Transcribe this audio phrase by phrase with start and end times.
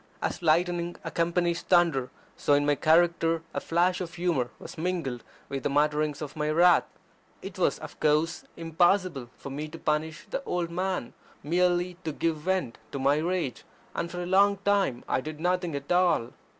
[0.19, 5.61] As lightning accompanies thunder, so in my character a flash of humour was mingled with
[5.61, 6.85] the mutterings of my wrath.
[7.43, 12.37] It was, of course, impossible for me to punish the old man merely to give
[12.37, 16.31] vent to my rage; and for a long time I did nothing at all.